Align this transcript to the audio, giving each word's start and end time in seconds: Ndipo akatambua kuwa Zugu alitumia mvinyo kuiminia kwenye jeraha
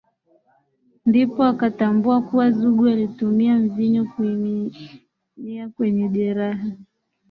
Ndipo 1.05 1.43
akatambua 1.43 2.21
kuwa 2.21 2.51
Zugu 2.51 2.87
alitumia 2.87 3.55
mvinyo 3.55 4.05
kuiminia 4.05 5.69
kwenye 5.69 6.09
jeraha 6.09 6.65